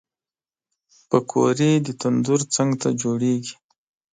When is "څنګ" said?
2.55-2.69